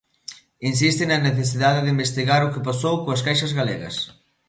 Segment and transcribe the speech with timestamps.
[0.69, 3.95] Insiste na necesidade de investigar o que pasou coas caixas galegas.